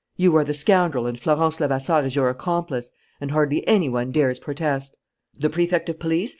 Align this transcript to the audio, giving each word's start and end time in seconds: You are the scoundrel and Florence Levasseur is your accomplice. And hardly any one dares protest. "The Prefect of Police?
You 0.15 0.35
are 0.35 0.43
the 0.43 0.55
scoundrel 0.55 1.05
and 1.05 1.19
Florence 1.19 1.59
Levasseur 1.59 2.03
is 2.05 2.15
your 2.15 2.27
accomplice. 2.29 2.91
And 3.19 3.29
hardly 3.29 3.67
any 3.67 3.87
one 3.87 4.09
dares 4.09 4.39
protest. 4.39 4.95
"The 5.37 5.51
Prefect 5.51 5.89
of 5.89 5.99
Police? 5.99 6.29